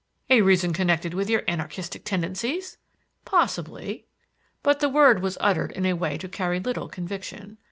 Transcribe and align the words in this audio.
"A 0.31 0.41
reason 0.41 0.73
connected 0.73 1.13
with 1.13 1.29
your 1.29 1.43
anarchistic 1.47 2.03
tendencies?" 2.03 2.79
"Possibly." 3.23 4.07
But 4.63 4.79
the 4.79 4.89
word 4.89 5.21
was 5.21 5.37
uttered 5.39 5.71
in 5.73 5.85
a 5.85 5.93
way 5.93 6.17
to 6.17 6.27
carry 6.27 6.59
little 6.59 6.89
conviction. 6.89 7.59